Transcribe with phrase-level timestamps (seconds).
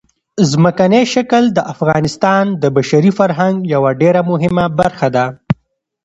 [0.51, 5.25] ځمکنی شکل د افغانستان د بشري فرهنګ یوه ډېره مهمه برخه ده.